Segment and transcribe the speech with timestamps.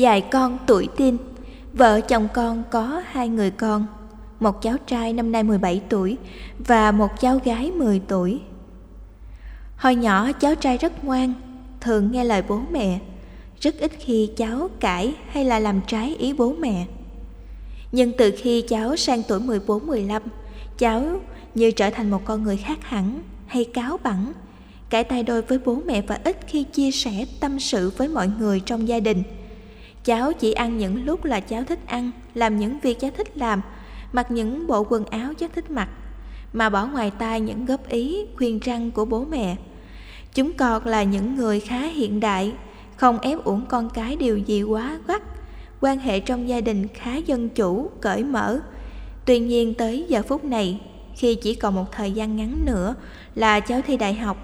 [0.00, 1.16] dài con tuổi tin
[1.72, 3.86] Vợ chồng con có hai người con,
[4.40, 6.16] Một cháu trai năm nay 17 tuổi
[6.58, 8.40] Và một cháu gái 10 tuổi.
[9.76, 11.32] Hồi nhỏ, cháu trai rất ngoan,
[11.80, 12.98] Thường nghe lời bố mẹ,
[13.60, 16.86] Rất ít khi cháu cãi hay là làm trái ý bố mẹ.
[17.92, 20.20] Nhưng từ khi cháu sang tuổi 14-15
[20.78, 21.20] Cháu
[21.54, 24.32] như trở thành một con người khác hẳn Hay cáo bẳn
[24.90, 28.28] Cãi tay đôi với bố mẹ và ít khi chia sẻ tâm sự với mọi
[28.38, 29.22] người trong gia đình.
[30.04, 33.60] Cháu chỉ ăn những lúc là cháu thích ăn Làm những việc cháu thích làm
[34.12, 35.88] Mặc những bộ quần áo cháu thích mặc
[36.52, 39.56] Mà bỏ ngoài tai những góp ý, khuyên răng của bố mẹ.
[40.34, 42.52] Chúng con là những người khá hiện đại
[42.96, 45.22] Không ép uổng con cái điều gì quá gắt.
[45.80, 48.60] Quan hệ trong gia đình khá dân chủ, cởi mở.
[49.24, 50.80] Tuy nhiên tới giờ phút này
[51.16, 52.94] Khi chỉ còn một thời gian ngắn nữa
[53.34, 54.36] là cháu thi đại học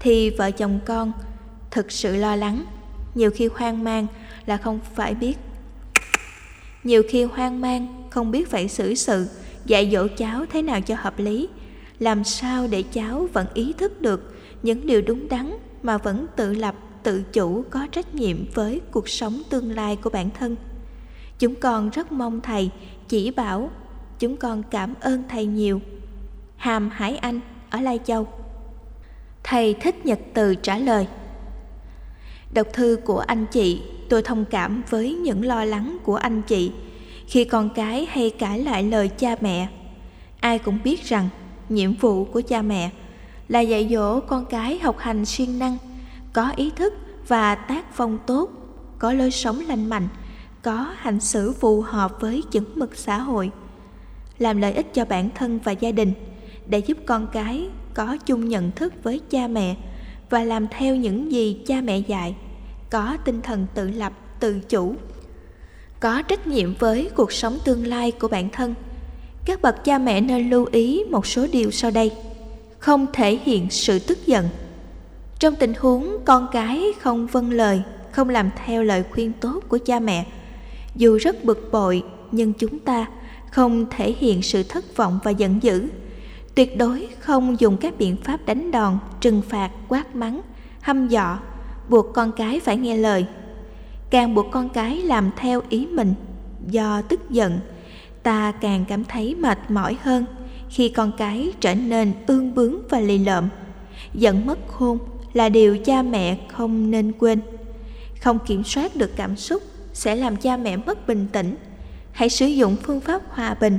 [0.00, 1.12] Thì vợ chồng con
[1.70, 2.64] thực sự lo lắng.
[3.14, 4.06] Nhiều khi hoang mang
[4.46, 5.38] là không phải biết.
[6.84, 9.26] Nhiều khi hoang mang không biết phải xử sự
[9.64, 11.48] Dạy dỗ cháu thế nào cho hợp lý.
[11.98, 16.54] Làm sao để cháu vẫn ý thức được những điều đúng đắn Mà vẫn tự
[16.54, 20.56] lập, tự chủ có trách nhiệm với cuộc sống tương lai của bản thân?
[21.38, 22.70] Chúng con rất mong thầy
[23.08, 23.70] chỉ bảo
[24.18, 25.80] Chúng con cảm ơn thầy nhiều.
[26.56, 28.26] Hàm Hải Anh ở Lai Châu.
[29.42, 31.06] Thầy thích nhật từ trả lời
[32.52, 36.72] Đọc thư của anh chị, tôi thông cảm với những lo lắng của anh chị.
[37.26, 39.68] Khi con cái hay cãi lại lời cha mẹ,
[40.40, 41.28] ai cũng biết rằng
[41.68, 42.90] nhiệm vụ của cha mẹ
[43.48, 45.76] là dạy dỗ con cái học hành siêng năng,
[46.32, 46.94] có ý thức
[47.28, 48.50] và tác phong tốt,
[48.98, 50.08] có lối sống lành mạnh,
[50.62, 53.50] có hành xử phù hợp với chuẩn mực xã hội.
[54.38, 56.12] Làm lợi ích cho bản thân và gia đình,
[56.66, 59.76] để giúp con cái có chung nhận thức với cha mẹ
[60.32, 62.34] và làm theo những gì cha mẹ dạy,
[62.90, 64.94] có tinh thần tự lập, tự chủ,
[66.00, 68.74] có trách nhiệm với cuộc sống tương lai của bản thân.
[69.44, 72.12] Các bậc cha mẹ nên lưu ý một số điều sau đây.
[72.78, 74.48] Không thể hiện sự tức giận.
[75.38, 79.78] Trong tình huống con cái không vâng lời, không làm theo lời khuyên tốt của
[79.78, 80.26] cha mẹ,
[80.96, 83.06] dù rất bực bội, nhưng chúng ta
[83.50, 85.86] không thể hiện sự thất vọng và giận dữ
[86.54, 90.40] tuyệt đối không dùng các biện pháp đánh đòn, trừng phạt, quát mắng,
[90.80, 91.38] hăm dọa
[91.88, 93.26] buộc con cái phải nghe lời.
[94.10, 96.14] Càng buộc con cái làm theo ý mình,
[96.66, 97.60] do tức giận,
[98.22, 100.24] ta càng cảm thấy mệt mỏi hơn
[100.70, 103.48] khi con cái trở nên ương bướng và lì lợm.
[104.14, 104.98] Giận mất khôn
[105.32, 107.40] là điều cha mẹ không nên quên.
[108.20, 111.56] Không kiểm soát được cảm xúc sẽ làm cha mẹ mất bình tĩnh.
[112.12, 113.78] Hãy sử dụng phương pháp hòa bình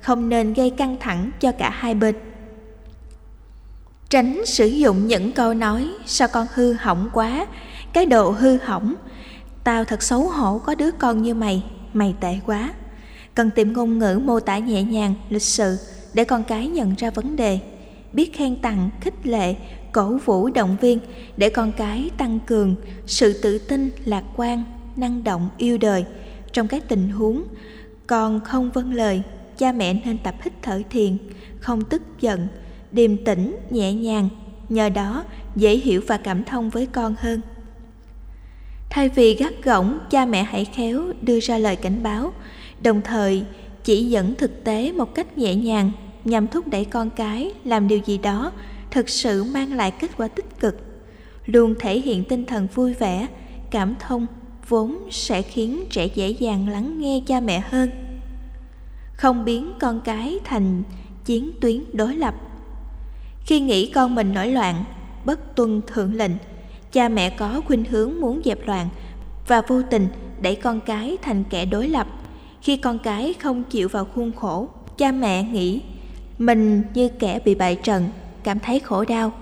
[0.00, 2.14] không nên gây căng thẳng cho cả hai bên.
[4.10, 7.46] Tránh sử dụng những câu nói, sao con hư hỏng quá,
[7.92, 8.94] cái độ hư hỏng,
[9.64, 12.74] tao thật xấu hổ, có đứa con như mày mày tệ quá.
[13.34, 15.78] Cần tìm ngôn ngữ mô tả nhẹ nhàng, lịch sự
[16.14, 17.58] để con cái nhận ra vấn đề,
[18.12, 19.54] biết khen tặng, khích lệ,
[19.92, 20.98] cổ vũ động viên
[21.36, 22.74] để con cái tăng cường
[23.06, 24.64] sự tự tin, lạc quan,
[24.96, 26.04] năng động, yêu đời
[26.52, 27.44] trong các tình huống
[28.06, 29.22] còn không vâng lời
[29.58, 31.16] cha mẹ nên tập hít thở thiền,
[31.60, 32.48] không tức giận,
[32.92, 34.28] điềm tĩnh, nhẹ nhàng,
[34.68, 35.24] nhờ đó
[35.56, 37.40] dễ hiểu và cảm thông với con hơn.
[38.90, 42.32] Thay vì gắt gỏng, cha mẹ hãy khéo đưa ra lời cảnh báo,
[42.82, 43.44] đồng thời
[43.84, 45.90] chỉ dẫn thực tế một cách nhẹ nhàng,
[46.24, 48.52] nhằm thúc đẩy con cái làm điều gì đó
[48.90, 50.76] thực sự mang lại kết quả tích cực,
[51.46, 53.26] luôn thể hiện tinh thần vui vẻ,
[53.70, 54.26] cảm thông
[54.68, 58.07] vốn sẽ khiến trẻ dễ dàng lắng nghe cha mẹ hơn
[59.18, 60.82] không biến con cái thành
[61.24, 62.34] chiến tuyến đối lập.
[63.46, 64.84] Khi nghĩ con mình nổi loạn,
[65.24, 66.30] bất tuân thượng lệnh,
[66.92, 68.88] cha mẹ có khuynh hướng muốn dẹp loạn
[69.46, 70.08] và vô tình
[70.40, 72.06] đẩy con cái thành kẻ đối lập.
[72.62, 75.80] Khi con cái không chịu vào khuôn khổ, cha mẹ nghĩ
[76.38, 78.08] mình như kẻ bị bại trận,
[78.42, 79.32] cảm thấy khổ đau.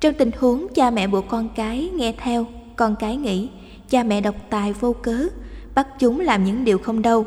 [0.00, 3.48] Trong tình huống cha mẹ buộc con cái nghe theo, con cái nghĩ,
[3.88, 5.26] cha mẹ độc tài vô cớ,
[5.74, 7.26] bắt chúng làm những điều không đâu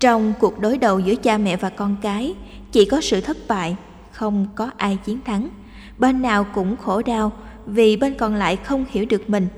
[0.00, 2.34] trong cuộc đối đầu giữa cha mẹ và con cái,
[2.72, 3.76] chỉ có sự thất bại,
[4.12, 5.48] không có ai chiến thắng.
[5.98, 7.32] Bên nào cũng khổ đau
[7.66, 9.48] vì bên còn lại không hiểu được mình.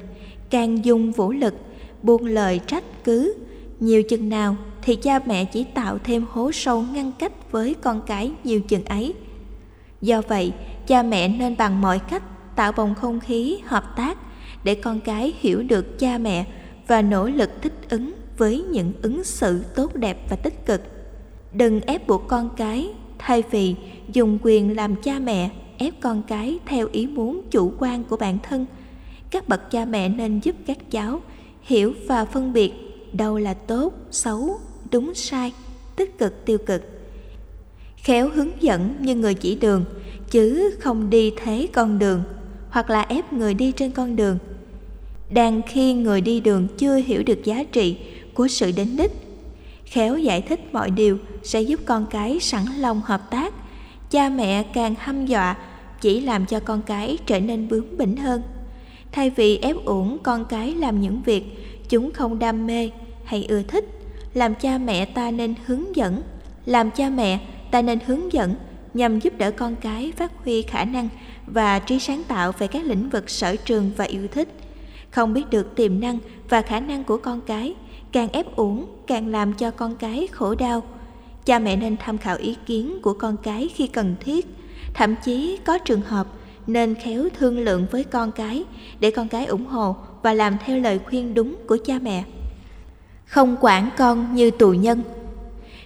[0.51, 1.55] Càng dùng vũ lực,
[2.03, 3.35] buông lời trách cứ,
[3.81, 8.01] nhiều chừng nào thì cha mẹ chỉ tạo thêm hố sâu ngăn cách với con
[8.07, 9.15] cái nhiều chừng ấy.
[10.01, 10.53] Do vậy,
[10.87, 12.23] cha mẹ nên bằng mọi cách
[12.57, 14.19] tạo bầu không khí hợp tác
[14.65, 16.45] để con cái hiểu được cha mẹ
[16.87, 20.81] và nỗ lực thích ứng với những ứng xử tốt đẹp và tích cực.
[21.53, 22.89] Đừng ép buộc con cái,
[23.19, 23.75] thay vì
[24.13, 28.39] dùng quyền làm cha mẹ, ép con cái theo ý muốn chủ quan của bản
[28.43, 28.67] thân.
[29.31, 31.21] Các bậc cha mẹ nên giúp các cháu
[31.63, 32.73] hiểu và phân biệt
[33.13, 34.61] đâu là tốt, xấu,
[34.93, 35.53] đúng, sai,
[35.97, 36.83] tích cực, tiêu cực.
[37.97, 39.85] Khéo hướng dẫn như người chỉ đường,
[40.31, 42.23] chứ không đi thế con đường,
[42.71, 44.39] hoặc là ép người đi trên con đường.
[45.31, 47.99] Đang khi người đi đường chưa hiểu được giá trị
[48.39, 49.11] của sự đến đích.
[49.85, 53.55] Khéo giải thích mọi điều sẽ giúp con cái sẵn lòng hợp tác.
[54.11, 55.57] Cha mẹ càng hăm dọa,
[56.01, 58.43] chỉ làm cho con cái trở nên bướng bỉnh hơn.
[59.13, 61.45] Thay vì ép uổng con cái làm những việc
[61.89, 62.91] chúng không đam mê
[63.25, 63.85] hay ưa thích,
[64.35, 66.23] làm cha mẹ ta nên hướng dẫn,
[66.67, 67.41] làm cha mẹ
[67.71, 68.55] ta nên hướng dẫn
[68.95, 71.09] nhằm giúp đỡ con cái phát huy khả năng
[71.47, 74.49] và trí sáng tạo về các lĩnh vực sở trường và yêu thích.
[75.11, 76.19] Không biết được tiềm năng
[76.49, 77.75] và khả năng của con cái
[78.13, 80.83] càng ép uổng, càng làm cho con cái khổ đau.
[81.45, 84.47] Cha mẹ nên tham khảo ý kiến của con cái khi cần thiết.
[84.95, 86.27] Thậm chí có trường hợp
[86.67, 88.65] nên khéo thương lượng với con cái
[89.01, 92.25] để con cái ủng hộ và làm theo lời khuyên đúng của cha mẹ.
[93.25, 95.03] Không quản con như tù nhân.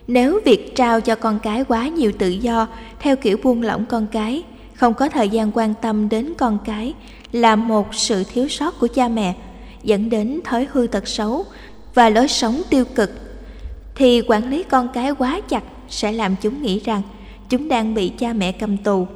[0.07, 4.07] Nếu việc trao cho con cái quá nhiều tự do theo kiểu buông lỏng con
[4.07, 4.43] cái,
[4.75, 6.95] không có thời gian quan tâm đến con cái
[7.33, 9.35] là một sự thiếu sót của cha mẹ,
[9.83, 11.45] dẫn đến thói hư tật xấu
[11.94, 13.11] và lối sống tiêu cực,
[13.94, 17.03] thì quản lý con cái quá chặt sẽ làm chúng nghĩ rằng
[17.49, 19.06] chúng đang bị cha mẹ cầm tù.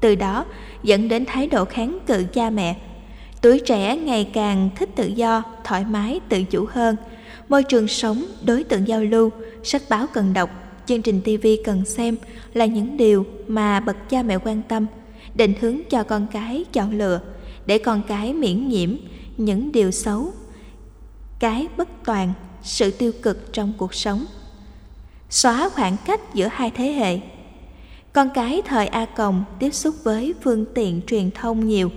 [0.00, 0.44] Từ đó,
[0.82, 2.76] dẫn đến thái độ kháng cự cha mẹ.
[3.40, 6.96] Tuổi trẻ ngày càng thích tự do, thoải mái, tự chủ hơn.
[7.48, 9.30] Môi trường sống đối tượng giao lưu,
[9.62, 10.50] sách báo cần đọc,
[10.86, 12.16] chương trình tv cần xem
[12.54, 14.86] là những điều mà bậc cha mẹ quan tâm,
[15.34, 17.20] định hướng cho con cái chọn lựa
[17.66, 18.90] để con cái miễn nhiễm
[19.36, 20.32] những điều xấu
[21.38, 24.24] cái bất toàn, sự tiêu cực trong cuộc sống.
[25.30, 27.18] Xóa khoảng cách giữa hai thế hệ.
[28.12, 31.90] Con cái thời a còng tiếp xúc với phương tiện truyền thông nhiều,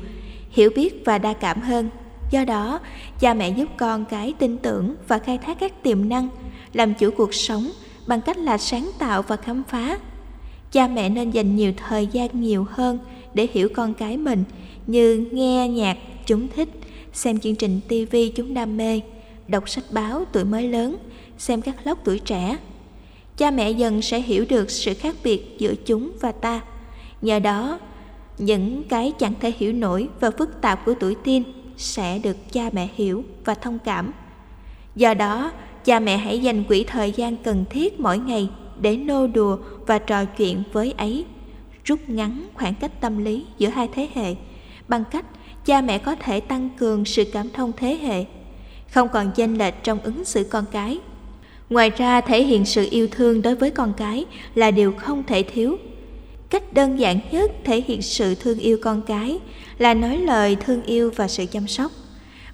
[0.49, 1.89] hiểu biết và đa cảm hơn.
[2.31, 2.79] Do đó,
[3.19, 6.29] cha mẹ giúp con cái tin tưởng và khai thác các tiềm năng,
[6.73, 7.71] làm chủ cuộc sống
[8.07, 9.99] bằng cách là sáng tạo và khám phá.
[10.71, 12.99] Cha mẹ nên dành nhiều thời gian nhiều hơn
[13.33, 14.43] để hiểu con cái mình,
[14.87, 16.69] như nghe nhạc, chúng thích,
[17.13, 19.01] xem chương trình tv chúng đam mê
[19.49, 20.97] đọc sách báo tuổi mới lớn,
[21.37, 22.57] xem các lóc tuổi trẻ.
[23.37, 26.61] Cha mẹ dần sẽ hiểu được sự khác biệt giữa chúng và ta.
[27.21, 27.79] Nhờ đó,
[28.37, 31.43] những cái chẳng thể hiểu nổi và phức tạp của tuổi teen
[31.77, 34.11] sẽ được cha mẹ hiểu và thông cảm.
[34.95, 35.51] Do đó,
[35.85, 38.49] cha mẹ hãy dành quỹ thời gian cần thiết mỗi ngày
[38.81, 39.57] để nô đùa
[39.87, 41.25] và trò chuyện với ấy,
[41.83, 44.35] rút ngắn khoảng cách tâm lý giữa hai thế hệ.
[44.87, 45.25] Bằng cách,
[45.65, 48.25] cha mẹ có thể tăng cường sự cảm thông thế hệ
[48.91, 50.99] không còn chênh lệch trong ứng xử con cái.
[51.69, 54.25] Ngoài ra, thể hiện sự yêu thương đối với con cái
[54.55, 55.77] là điều không thể thiếu.
[56.49, 59.39] Cách đơn giản nhất thể hiện sự thương yêu con cái
[59.77, 61.91] là nói lời thương yêu và sự chăm sóc.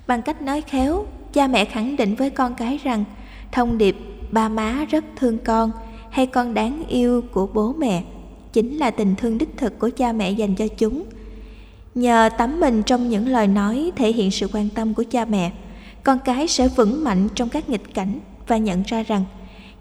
[0.07, 3.03] Bằng cách nói khéo, cha mẹ khẳng định với con cái rằng
[3.51, 3.95] thông điệp
[4.31, 5.71] ba má rất thương con
[6.09, 8.03] hay con đáng yêu của bố mẹ
[8.53, 11.03] chính là tình thương đích thực của cha mẹ dành cho chúng.
[11.95, 15.51] Nhờ tắm mình trong những lời nói thể hiện sự quan tâm của cha mẹ
[16.06, 19.24] con cái sẽ vững mạnh trong các nghịch cảnh và nhận ra rằng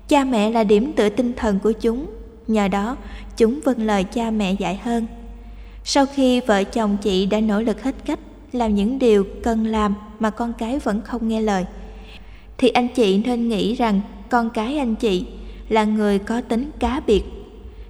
[0.09, 2.06] cha mẹ là điểm tựa tinh thần của chúng.
[2.47, 2.97] Nhờ đó,
[3.37, 5.06] chúng vâng lời cha mẹ dạy hơn.
[5.85, 8.19] Sau khi vợ chồng chị đã nỗ lực hết cách
[8.53, 11.65] làm những điều cần làm mà con cái vẫn không nghe lời,
[12.59, 14.00] thì anh chị nên nghĩ rằng
[14.31, 15.26] con cái anh chị
[15.69, 17.23] là người có tính cá biệt,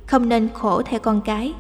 [0.07, 1.53] không nên khổ theo con cái.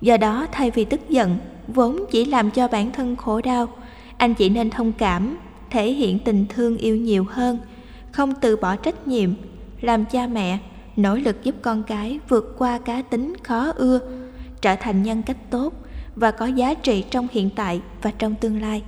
[0.00, 1.36] Do đó, thay vì tức giận,
[1.68, 3.68] vốn chỉ làm cho bản thân khổ đau,
[4.16, 5.36] anh chị nên thông cảm
[5.70, 7.58] thể hiện tình thương yêu nhiều hơn,
[8.12, 9.30] không từ bỏ trách nhiệm,
[9.80, 10.58] làm cha mẹ,
[10.96, 14.00] nỗ lực giúp con cái vượt qua cá tính khó ưa,
[14.60, 15.72] trở thành nhân cách tốt
[16.16, 18.82] và có giá trị trong hiện tại và trong tương lai.